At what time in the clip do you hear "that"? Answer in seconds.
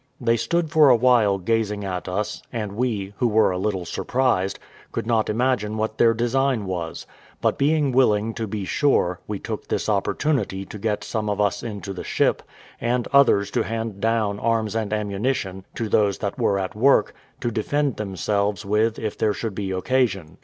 16.17-16.39